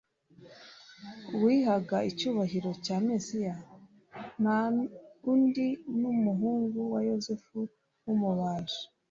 [1.35, 3.55] Uwihaga icyubahiro cya Mesiya,
[4.41, 4.59] nta
[5.31, 5.67] undi
[5.99, 7.57] ni umuhungu wa Yosefu
[8.05, 8.81] w'umubaji,